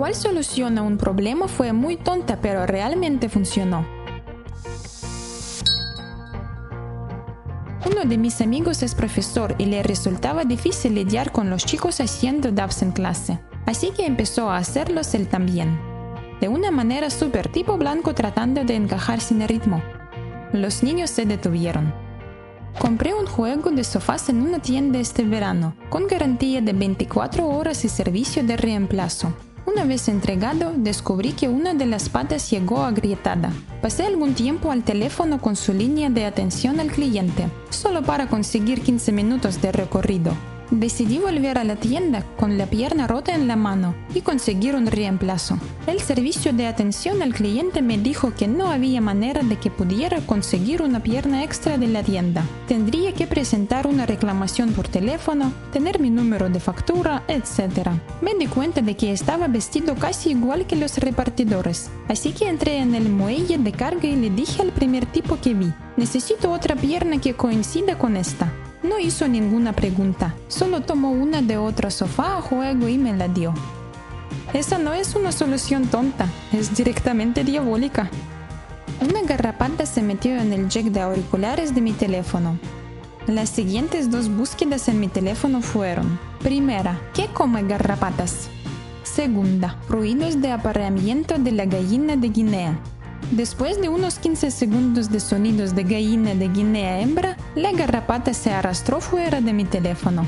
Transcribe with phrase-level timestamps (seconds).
[0.00, 3.86] cual solución a un problema fue muy tonta pero realmente funcionó.
[7.84, 12.50] Uno de mis amigos es profesor y le resultaba difícil lidiar con los chicos haciendo
[12.50, 15.78] DAFs en clase, así que empezó a hacerlos él también.
[16.40, 19.82] De una manera súper tipo blanco tratando de encajar sin ritmo.
[20.54, 21.92] Los niños se detuvieron.
[22.78, 27.84] Compré un juego de sofás en una tienda este verano, con garantía de 24 horas
[27.84, 29.34] y servicio de reemplazo.
[29.72, 33.52] Una vez entregado, descubrí que una de las patas llegó agrietada.
[33.80, 38.82] Pasé algún tiempo al teléfono con su línea de atención al cliente, solo para conseguir
[38.82, 40.32] 15 minutos de recorrido.
[40.70, 44.86] Decidí volver a la tienda con la pierna rota en la mano y conseguir un
[44.86, 45.58] reemplazo.
[45.88, 50.20] El servicio de atención al cliente me dijo que no había manera de que pudiera
[50.20, 52.44] conseguir una pierna extra de la tienda.
[52.68, 57.88] Tendría que presentar una reclamación por teléfono, tener mi número de factura, etc.
[58.22, 62.78] Me di cuenta de que estaba vestido casi igual que los repartidores, así que entré
[62.78, 66.76] en el muelle de carga y le dije al primer tipo que vi, necesito otra
[66.76, 68.52] pierna que coincida con esta.
[68.82, 73.28] No hizo ninguna pregunta, solo tomó una de otro sofá a juego y me la
[73.28, 73.52] dio.
[74.54, 78.10] Esa no es una solución tonta, es directamente diabólica.
[79.00, 82.58] Una garrapata se metió en el jack de auriculares de mi teléfono.
[83.26, 88.48] Las siguientes dos búsquedas en mi teléfono fueron, primera, ¿qué come garrapatas?
[89.02, 92.80] Segunda, ruidos de apareamiento de la gallina de Guinea.
[93.30, 98.50] Después de unos 15 segundos de sonidos de gallina de Guinea hembra, la garrapata se
[98.50, 100.26] arrastró fuera de mi teléfono.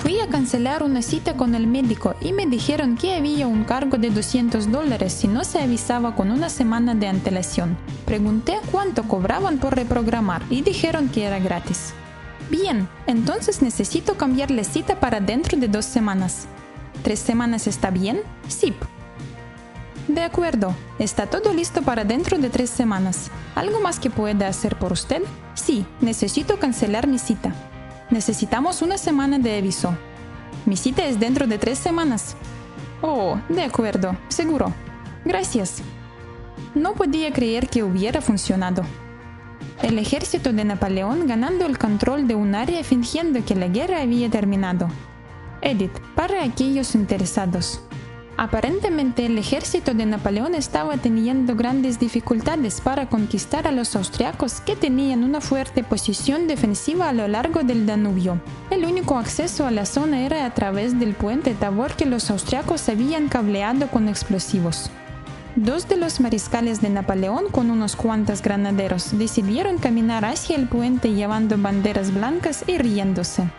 [0.00, 3.96] Fui a cancelar una cita con el médico y me dijeron que había un cargo
[3.96, 7.76] de 200 dólares si no se avisaba con una semana de antelación.
[8.06, 11.92] Pregunté cuánto cobraban por reprogramar y dijeron que era gratis.
[12.50, 16.48] Bien, entonces necesito cambiar la cita para dentro de dos semanas.
[17.04, 18.22] ¿Tres semanas está bien?
[18.48, 18.74] Sí,
[20.08, 23.30] de acuerdo, está todo listo para dentro de tres semanas.
[23.54, 25.22] ¿Algo más que pueda hacer por usted?
[25.54, 27.54] Sí, necesito cancelar mi cita.
[28.10, 29.94] Necesitamos una semana de aviso.
[30.66, 32.34] Mi cita es dentro de tres semanas.
[33.02, 34.72] Oh, de acuerdo, seguro.
[35.24, 35.82] Gracias.
[36.74, 38.82] No podía creer que hubiera funcionado.
[39.82, 44.28] El ejército de Napoleón ganando el control de un área fingiendo que la guerra había
[44.28, 44.88] terminado.
[45.62, 47.80] Edith, para aquellos interesados.
[48.40, 54.76] Aparentemente el ejército de Napoleón estaba teniendo grandes dificultades para conquistar a los austriacos que
[54.76, 58.40] tenían una fuerte posición defensiva a lo largo del Danubio.
[58.70, 62.88] El único acceso a la zona era a través del puente Tabor que los austriacos
[62.88, 64.90] habían cableado con explosivos.
[65.54, 71.12] Dos de los mariscales de Napoleón con unos cuantos granaderos decidieron caminar hacia el puente
[71.12, 73.50] llevando banderas blancas y riéndose.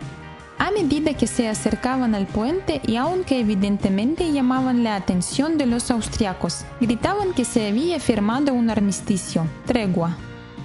[0.62, 5.90] A medida que se acercaban al puente y aunque evidentemente llamaban la atención de los
[5.90, 10.16] austriacos, gritaban que se había firmado un armisticio, tregua.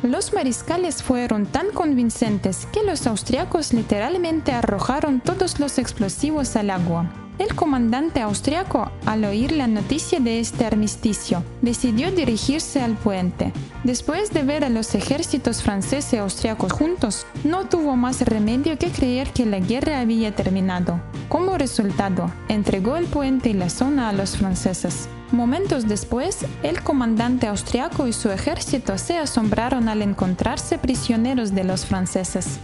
[0.04, 7.27] Los mariscales fueron tan convincentes que los austriacos literalmente arrojaron todos los explosivos al agua.
[7.40, 13.54] El comandante austriaco, al oír la noticia de este armisticio, decidió dirigirse al puente.
[13.84, 18.90] Después de ver a los ejércitos francés y austriacos juntos, no tuvo más remedio que
[18.90, 21.00] creer que la guerra había terminado.
[21.30, 25.08] Como resultado, entregó el puente y la zona a los franceses.
[25.32, 31.86] Momentos después, el comandante austriaco y su ejército se asombraron al encontrarse prisioneros de los
[31.86, 32.60] franceses.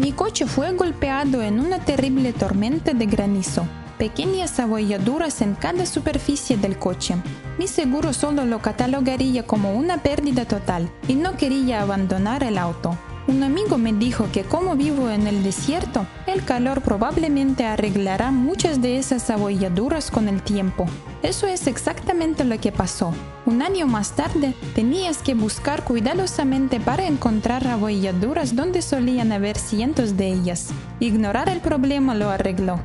[0.00, 3.66] Mi coche fue golpeado en una terrible tormenta de granizo.
[3.96, 7.14] Pequeñas abolladuras en cada superficie del coche.
[7.58, 12.98] Mi seguro solo lo catalogaría como una pérdida total y no quería abandonar el auto.
[13.28, 18.80] Un amigo me dijo que como vivo en el desierto, el calor probablemente arreglará muchas
[18.80, 20.86] de esas abolladuras con el tiempo.
[21.24, 23.12] Eso es exactamente lo que pasó.
[23.44, 30.16] Un año más tarde, tenías que buscar cuidadosamente para encontrar abolladuras donde solían haber cientos
[30.16, 30.68] de ellas.
[31.00, 32.78] Ignorar el problema lo arregló.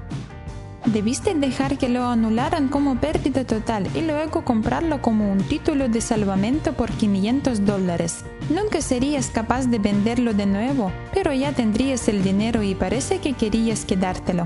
[0.85, 6.01] Debiste dejar que lo anularan como pérdida total y luego comprarlo como un título de
[6.01, 8.25] salvamento por 500 dólares.
[8.49, 13.33] Nunca serías capaz de venderlo de nuevo, pero ya tendrías el dinero y parece que
[13.33, 14.45] querías quedártelo.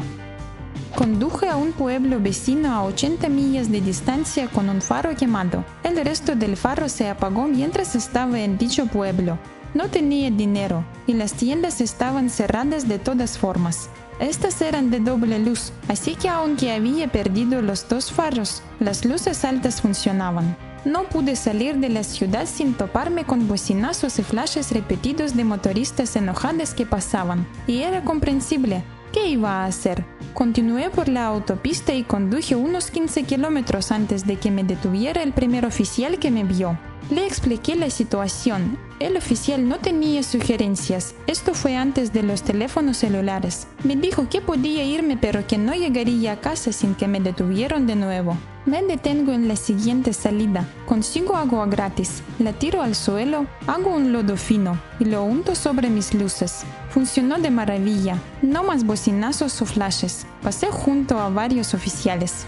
[0.96, 5.64] Conduje a un pueblo vecino a 80 millas de distancia con un faro quemado.
[5.84, 9.40] El resto del faro se apagó mientras estaba en dicho pueblo.
[9.76, 13.90] No tenía dinero y las tiendas estaban cerradas de todas formas.
[14.22, 19.44] Estas eran de doble luz, así que aunque había perdido los dos faros, las luces
[19.44, 20.56] altas funcionaban.
[20.86, 26.16] No pude salir de la ciudad sin toparme con bocinazos y flashes repetidos de motoristas
[26.16, 28.82] enojados que pasaban, y era comprensible.
[29.12, 30.06] ¿Qué iba a hacer?
[30.34, 35.34] Continué por la autopista y conduje unos 15 kilómetros antes de que me detuviera el
[35.34, 36.78] primer oficial que me vio.
[37.12, 38.80] Le expliqué la situación.
[39.00, 41.14] El oficial no tenía sugerencias.
[41.28, 43.68] Esto fue antes de los teléfonos celulares.
[43.84, 47.86] Me dijo que podía irme pero que no llegaría a casa sin que me detuvieran
[47.86, 48.36] de nuevo.
[48.66, 50.68] Me detengo en la siguiente salida.
[50.88, 52.24] Consigo agua gratis.
[52.40, 56.64] La tiro al suelo, hago un lodo fino y lo unto sobre mis luces.
[56.90, 58.18] Funcionó de maravilla.
[58.42, 60.26] No más bocinazos o flashes.
[60.42, 62.48] Pasé junto a varios oficiales.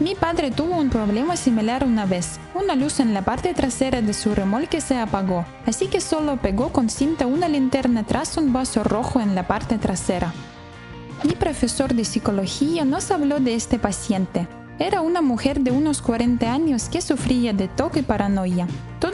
[0.00, 2.38] Mi padre tuvo un problema similar una vez.
[2.54, 6.72] Una luz en la parte trasera de su remolque se apagó, así que solo pegó
[6.72, 10.32] con cinta una linterna tras un vaso rojo en la parte trasera.
[11.24, 14.46] Mi profesor de psicología nos habló de este paciente.
[14.78, 18.68] Era una mujer de unos 40 años que sufría de toque paranoia.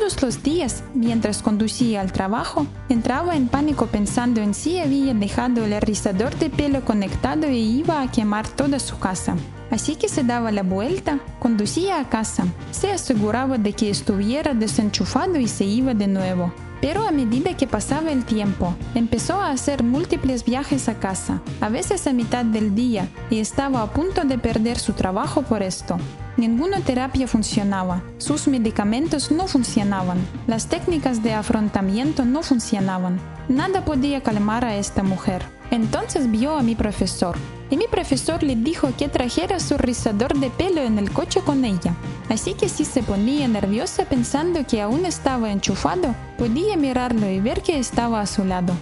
[0.05, 5.65] Todos los días, mientras conducía al trabajo, entraba en pánico pensando en si había dejado
[5.65, 9.35] el rizador de pelo conectado e iba a quemar toda su casa.
[9.71, 15.39] Así que se daba la vuelta, conducía a casa, se aseguraba de que estuviera desenchufado
[15.39, 16.53] y se iba de nuevo.
[16.85, 21.71] Pero a medida que pasaba el tiempo, empezó a hacer múltiples viajes a casa, a
[21.71, 25.97] veces a mitad del día, y estaba a punto de perder su trabajo por esto.
[26.37, 33.19] Ninguna terapia funcionaba, sus medicamentos no funcionaban, las técnicas de afrontamiento no funcionaban.
[33.49, 35.43] Nada podía calmar a esta mujer.
[35.71, 37.39] Entonces vio a mi profesor,
[37.75, 41.65] y mi profesor le dijo que trajera su rizador de pelo en el coche con
[41.65, 41.97] ella.
[42.29, 47.63] Así que si se ponía nerviosa pensando que aún estaba enchufado, podía mirarlo y ver
[47.63, 48.75] que estaba a su lado.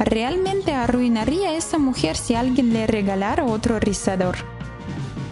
[0.00, 4.34] Realmente arruinaría a esa mujer si alguien le regalara otro rizador.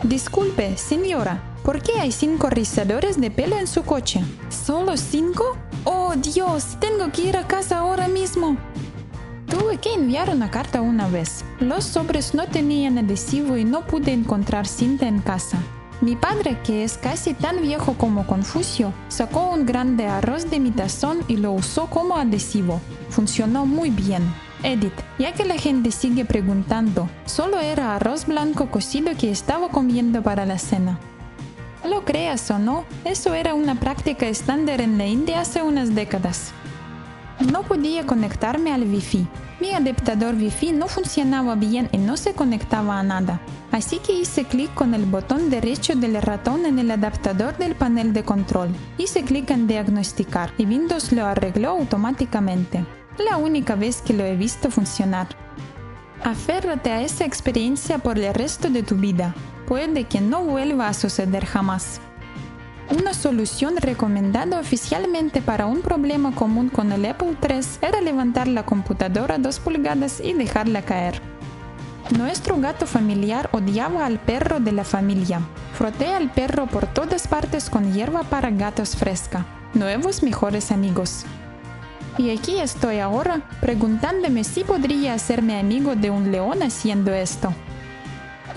[0.04, 4.22] Disculpe, señora, ¿por qué hay cinco rizadores de pelo en su coche?
[4.48, 5.56] ¿Solo cinco?
[5.82, 6.76] ¡Oh, Dios!
[6.78, 8.56] Tengo que ir a casa ahora mismo.
[9.60, 11.44] Tuve que enviar una carta una vez.
[11.58, 15.58] Los sobres no tenían adhesivo y no pude encontrar cinta en casa.
[16.00, 20.70] Mi padre, que es casi tan viejo como Confucio, sacó un grande arroz de mi
[20.70, 22.80] tazón y lo usó como adhesivo.
[23.10, 24.22] Funcionó muy bien.
[24.62, 30.22] Edith, ya que la gente sigue preguntando, solo era arroz blanco cocido que estaba comiendo
[30.22, 30.98] para la cena.
[31.84, 36.52] Lo creas o no, eso era una práctica estándar en la India hace unas décadas.
[37.52, 39.28] No podía conectarme al Wi-Fi.
[39.60, 43.40] Mi adaptador Wi-Fi no funcionaba bien y no se conectaba a nada.
[43.70, 48.14] Así que hice clic con el botón derecho del ratón en el adaptador del panel
[48.14, 48.70] de control.
[48.96, 52.86] Hice clic en diagnosticar y Windows lo arregló automáticamente.
[53.18, 55.28] La única vez que lo he visto funcionar.
[56.24, 59.34] Aférrate a esa experiencia por el resto de tu vida.
[59.68, 62.00] Puede que no vuelva a suceder jamás.
[62.90, 68.64] Una solución recomendada oficialmente para un problema común con el Apple III era levantar la
[68.64, 71.22] computadora 2 pulgadas y dejarla caer.
[72.18, 75.40] Nuestro gato familiar odiaba al perro de la familia.
[75.74, 79.46] Froté al perro por todas partes con hierba para gatos fresca.
[79.72, 81.24] Nuevos mejores amigos.
[82.18, 87.54] Y aquí estoy ahora preguntándome si podría hacerme amigo de un león haciendo esto.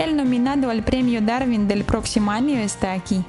[0.00, 3.24] El nominado al premio Darwin del próximo año está aquí.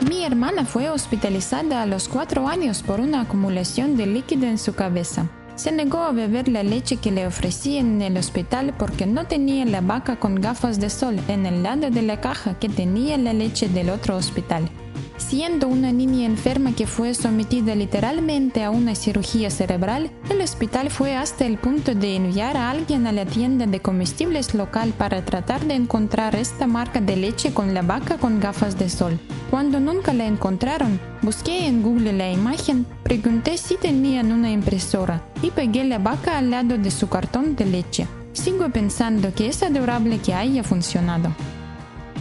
[0.00, 4.74] Mi hermana fue hospitalizada a los cuatro años por una acumulación de líquido en su
[4.74, 5.28] cabeza.
[5.54, 9.64] Se negó a beber la leche que le ofrecían en el hospital porque no tenía
[9.64, 13.32] la vaca con gafas de sol en el lado de la caja que tenía la
[13.32, 14.68] leche del otro hospital.
[15.16, 21.14] Siendo una niña enferma que fue sometida literalmente a una cirugía cerebral, el hospital fue
[21.14, 25.64] hasta el punto de enviar a alguien a la tienda de comestibles local para tratar
[25.66, 29.18] de encontrar esta marca de leche con la vaca con gafas de sol.
[29.50, 35.52] Cuando nunca la encontraron, busqué en Google la imagen, pregunté si tenían una impresora y
[35.52, 38.08] pegué la vaca al lado de su cartón de leche.
[38.32, 41.32] Sigo pensando que es adorable que haya funcionado.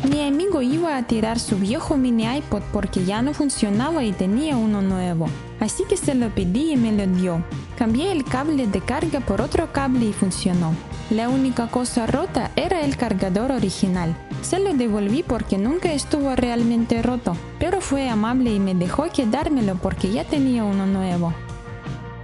[0.09, 4.57] Mi amigo iba a tirar su viejo mini iPod porque ya no funcionaba y tenía
[4.57, 5.27] uno nuevo.
[5.61, 7.41] Así que se lo pedí y me lo dio.
[7.77, 10.73] Cambié el cable de carga por otro cable y funcionó.
[11.09, 14.13] La única cosa rota era el cargador original.
[14.41, 19.75] Se lo devolví porque nunca estuvo realmente roto, pero fue amable y me dejó quedármelo
[19.75, 21.33] porque ya tenía uno nuevo.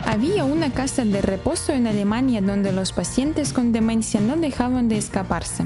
[0.06, 4.98] Había una casa de reposo en Alemania donde los pacientes con demencia no dejaban de
[4.98, 5.66] escaparse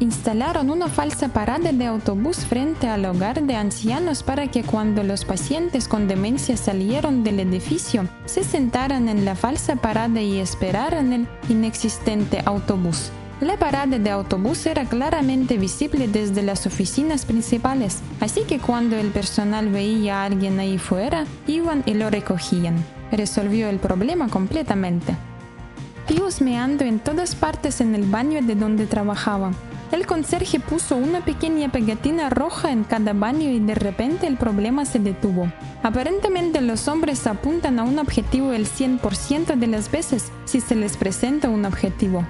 [0.00, 5.24] instalaron una falsa parada de autobús frente al hogar de ancianos para que cuando los
[5.24, 11.28] pacientes con demencia salieron del edificio, se sentaran en la falsa parada y esperaran el
[11.48, 13.10] inexistente autobús.
[13.40, 19.08] La parada de autobús era claramente visible desde las oficinas principales, así que cuando el
[19.08, 22.82] personal veía a alguien ahí fuera, iban y lo recogían.
[23.12, 25.14] Resolvió el problema completamente.
[26.06, 29.50] tíos meando en todas partes en el baño de donde trabajaba.
[29.92, 34.84] El conserje puso una pequeña pegatina roja en cada baño y de repente el problema
[34.84, 35.50] se detuvo.
[35.82, 40.96] Aparentemente los hombres apuntan a un objetivo el 100% de las veces si se les
[40.96, 42.26] presenta un objetivo.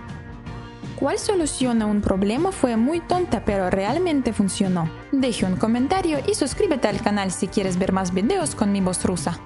[0.97, 4.91] ¿Cuál solución a un problema fue muy tonta pero realmente funcionó?
[5.13, 9.05] Deje un comentario y suscríbete al canal si quieres ver más videos con mi voz
[9.05, 9.39] rusa.